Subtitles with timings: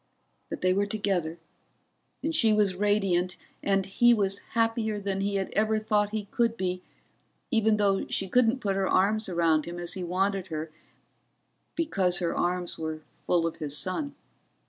[0.49, 1.37] But they were together
[2.23, 6.57] and she was radiant, and he was happier than he had ever thought he could
[6.57, 6.81] be,
[7.51, 10.71] even though she couldn't put her arms around him as he wanted her to
[11.75, 14.15] because her arms were full of his son.